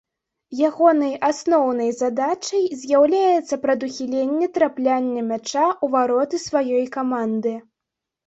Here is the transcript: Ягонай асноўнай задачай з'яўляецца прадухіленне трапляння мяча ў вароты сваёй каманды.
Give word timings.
Ягонай 0.67 1.11
асноўнай 1.27 1.89
задачай 1.97 2.63
з'яўляецца 2.85 3.59
прадухіленне 3.65 4.49
трапляння 4.57 5.21
мяча 5.31 5.65
ў 5.83 5.93
вароты 5.97 6.35
сваёй 6.47 6.85
каманды. 6.99 7.53